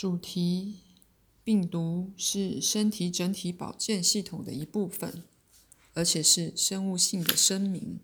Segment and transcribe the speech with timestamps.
[0.00, 0.76] 主题：
[1.44, 5.24] 病毒是身体整体保健系统的一部分，
[5.92, 8.00] 而且是生物性的声明。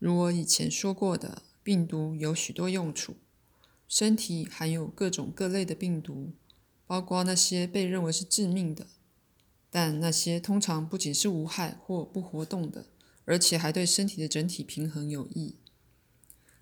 [0.00, 3.14] 如我以前说过的，病毒有许多用处。
[3.88, 6.32] 身体含有各种各类的病毒，
[6.84, 8.88] 包括那些被认为是致命的，
[9.70, 12.86] 但那些通常不仅是无害或不活动的，
[13.24, 15.54] 而且还对身体的整体平衡有益。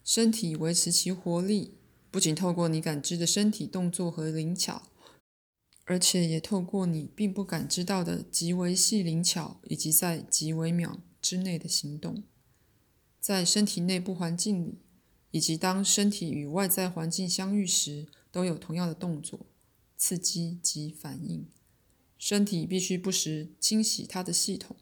[0.04, 1.79] 身体维持其活力。
[2.15, 4.82] 不仅透过你感知的身体动作和灵巧，
[5.85, 12.22] 而且也透过你并不感知到的极为细灵巧以及在极微秒之内的行动，
[13.19, 14.79] 在身体内部环境里，
[15.32, 19.46] 以及当身体与外在环境相遇时，都有同样的动作、
[19.96, 21.49] 刺激及反应。
[22.17, 24.77] 身体必须不时清洗它的系统，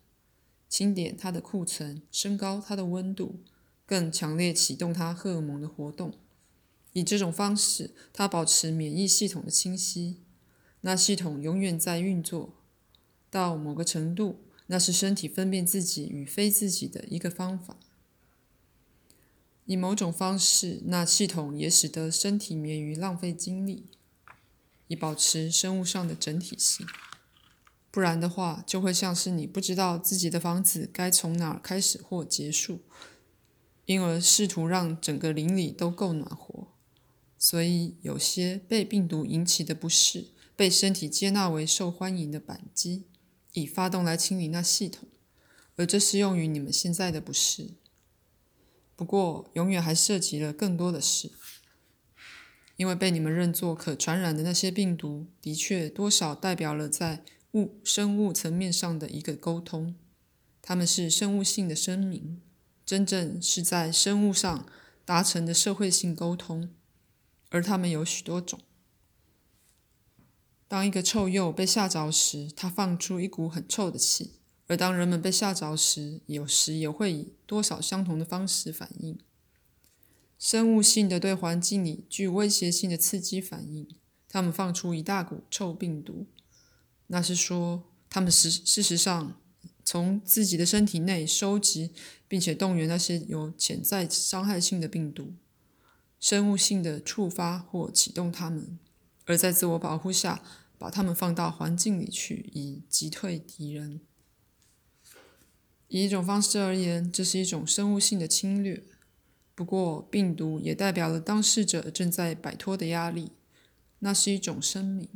[0.68, 3.40] 清点它的库存，升高它的温度，
[3.86, 6.12] 更强烈启动它荷尔蒙的活动。
[6.92, 10.18] 以这种方式，它保持免疫系统的清晰。
[10.82, 12.54] 那系统永远在运作。
[13.30, 17.78] 到某个程度，那是身体分辨自己与非自己的一个方法。
[19.64, 23.86] 以某种方式，那系统也使得身体免于浪费精力，
[24.88, 26.86] 以保持生物上的整体性。
[27.90, 32.80] 不然的话，就会像是你不知道自己的房子该从哪儿开始或结束，
[33.86, 36.68] 因而试图让整个邻里都够暖和。
[37.44, 43.08] 所以，有些被病毒引起的不适，被身体接纳为受欢迎的扳机，
[43.54, 45.08] 以发动来清理那系统，
[45.74, 47.70] 而这适用于你们现在的不适。
[48.94, 51.32] 不过，永远还涉及了更多的事，
[52.76, 59.96] 因为被你们认作可传染的那些病毒，的确多少代表了在物生物层面上的一个沟通。
[60.62, 62.40] 它们是生物性的声明，
[62.86, 64.64] 真正是在生物上
[65.04, 66.70] 达成的社会性沟通。
[67.52, 68.58] 而它们有许多种。
[70.66, 79.18] 当一个臭鼬被吓着时，它放出一股很臭的气；而当人们被吓着时，有时也会以多少相同的方式反应。
[80.38, 83.86] 生物性的对环境里具威胁性的刺激反应，
[84.28, 86.26] 它们放出一大股臭病毒。
[87.08, 89.38] 那是说，它们实事实上
[89.84, 91.92] 从自己的身体内收集
[92.26, 95.34] 并且动员那些有潜在伤害性的病毒。
[96.22, 98.78] 生物性的触发或启动它们，
[99.24, 100.40] 而在自我保护下，
[100.78, 104.00] 把它们放到环境里去，以击退敌人。
[105.88, 108.84] 以一种方式而言，这是一种生物性的侵略。
[109.56, 113.32] 不过，病毒也代表了当事者正在摆脱的压力，
[113.98, 115.08] 那是一种声明。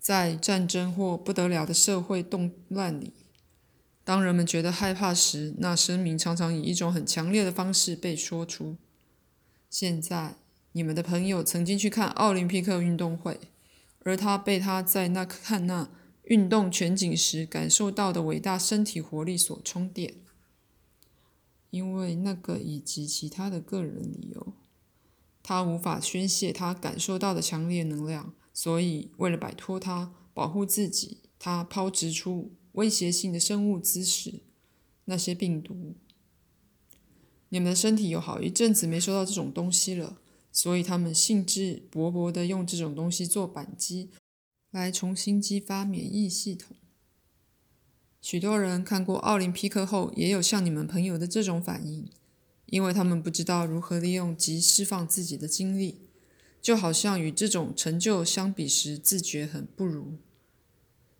[0.00, 3.12] 在战争或不得了的社会动乱里，
[4.04, 8.78] 当人们觉得害怕时，那声明常常以一种很强烈的方式被说出。
[9.74, 10.36] 现在，
[10.70, 13.40] 你们的朋友曾经去看奥林匹克运动会，
[14.04, 15.90] 而他被他在那看那
[16.26, 20.14] 运动全景时感受到的伟大身体活力所充电。
[21.70, 24.52] 因为那个以及其他的个人理由，
[25.42, 34.34] 他无法宣泄他感受到的强烈能量，所以为了摆脱他、保护自己，他抛掷出威胁性的生物姿势，
[35.06, 35.96] 那些病毒。
[37.54, 40.18] 你们的身体有好一阵子没收到这种东西了，
[40.50, 44.10] 所以他们兴致勃勃地用这种东西做扳机，
[44.72, 46.76] 来重新激发免疫系统。
[48.20, 52.10] 许多人看过奥林匹克后，也有像你们朋友的这种反应，
[52.66, 56.00] 因为他们不知道如何利用及释放自己的精力，
[56.60, 60.14] 就好像与这种成就相比时，自觉很不如。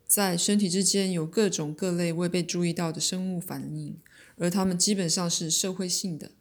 [0.05, 3.95] 在身体之间有各种各类未被注意到的生物反应。
[4.37, 6.31] 而他们基本上是社会性的，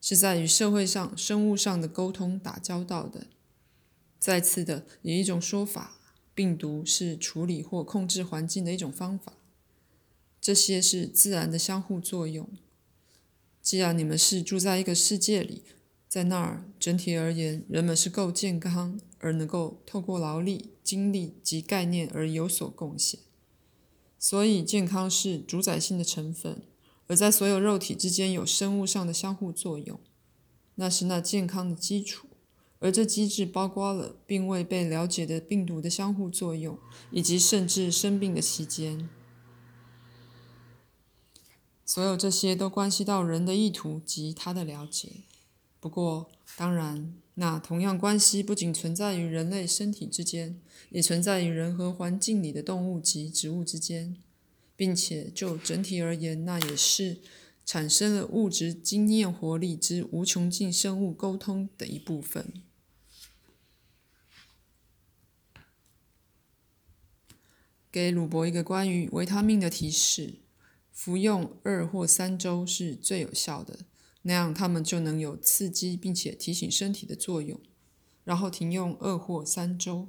[0.00, 3.26] 是在与社会上、生物上的沟通打交道的。
[4.18, 5.98] 再次的，有一种说法，
[6.34, 9.34] 病毒是处理或控制环境的一种方法。
[10.40, 12.48] 这些是自然的相互作用。
[13.60, 15.62] 既然你们是住在一个世界里，
[16.08, 23.20] 在那儿整体而言，人们是够健康，而能够透过劳力、精力及概念而有所贡献。
[24.18, 26.62] 所以，健康是主宰性的成分。
[27.08, 29.98] 而在所有肉体之间有生物上的相互作用，
[30.76, 32.28] 那是那健康的基础。
[32.80, 36.78] 而这机制包括了并未被了解的病毒的相互作用，
[37.10, 39.08] 以及甚至生病的期间。
[41.84, 45.24] 所有这些都关系到人的意图及他的了解。
[45.80, 54.16] 不过，当然，那同样关系不仅存在于人类身体之间，也存在于人和环境里的动物及植物之间。
[54.78, 57.20] 并且就整体而言，那也是
[57.66, 62.52] 产生了物质经验活力之无穷尽生物沟通的一部分。
[67.90, 70.36] 给鲁伯一个关于维他命的提示：
[70.92, 73.80] 服用二或三周是最有效的，
[74.22, 77.60] 那样他们就能有刺激并且提醒身体的作用。
[78.22, 80.06] 然后停用二或三周。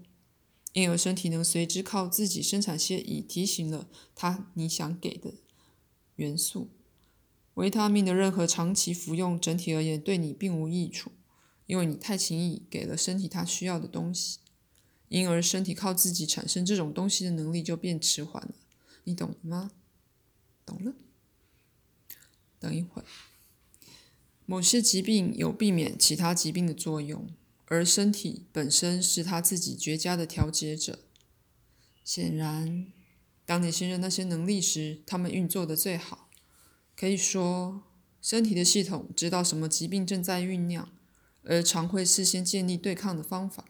[0.74, 5.34] 因而身体能随之靠自己生产些已提醒了他你想给的
[6.16, 6.70] 元素。
[7.56, 11.12] 维他命的任何长期服用，整体而言对你并无益处，
[11.66, 14.40] 因为你太轻易给了身体它需要的东西。
[15.10, 18.54] 因而，身体靠自己产生这种东西的能力就变迟缓了。
[19.06, 19.72] 你懂了吗？
[20.66, 20.94] 懂了。
[22.60, 23.06] 等一会儿，
[24.46, 27.28] 某些疾病有避免其他疾病的作用，
[27.70, 31.00] 而身体本身是他自己绝佳的调节者。
[32.04, 32.88] 显然，
[33.46, 36.30] 当你信任那些能力时，他们运作的最好。
[36.96, 37.84] 可以说，
[38.22, 40.90] 身体的系统知道什么疾病正在酝酿，
[41.44, 43.66] 而常会事先建立对抗的方法。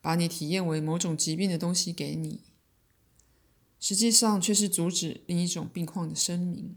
[0.00, 2.40] 把你体验为某种疾病的东西给你，
[3.78, 6.74] 实际上却是阻止另一种病况的声明。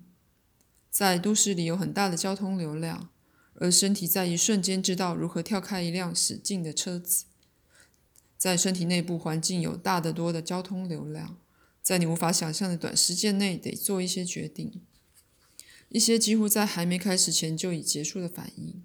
[0.90, 3.10] 在都市里有很大的交通流量，
[3.56, 7.26] 而身体在一瞬间知道如何跳开一辆驶进的车子。
[8.38, 11.38] 在身体内部环境有大得多的交通流量，
[11.82, 14.82] 在你无法想象的短时间内得做一些决定，
[15.90, 18.84] 一些几乎在还没开始前就已结束的反应。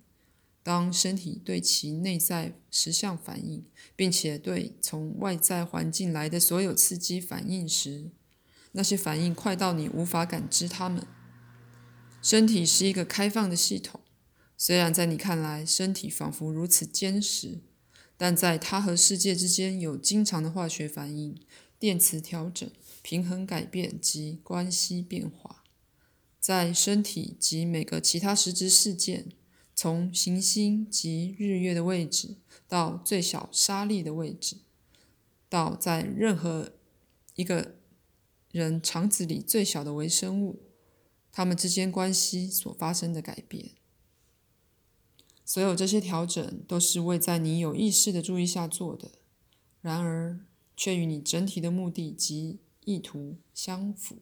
[0.63, 3.65] 当身体对其内在实相反应，
[3.97, 8.11] 并且对从外在环境来的所有刺激反应时，
[8.73, 11.07] 那些反应快到你无法感知它们。
[12.21, 13.98] 身体是一个开放的系统，
[14.59, 17.61] 虽然在你看来身体仿佛如此坚实，
[18.19, 21.41] 但在它和世界之间有经常的化学反应、
[21.79, 22.69] 电磁调整、
[23.01, 25.65] 平衡改变及关系变化。
[26.39, 29.29] 在身体及每个其他实质事件。
[29.81, 32.35] 从行星及日月的位置，
[32.67, 34.57] 到最小沙粒的位置，
[35.49, 36.73] 到在任何
[37.37, 37.77] 一个
[38.51, 40.65] 人肠子里最小的微生物，
[41.31, 43.71] 它们之间关系所发生的改变，
[45.49, 49.13] 所有这些调整都是为在你有意识的注意下做的，
[49.81, 50.41] 然而
[50.77, 54.19] 却与你整体的目的及意图相符。